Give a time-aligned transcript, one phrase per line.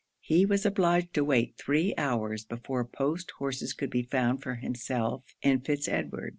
[0.21, 5.21] He was obliged to wait three hours before post horses could be found for himself
[5.43, 6.29] and Fitz Edward.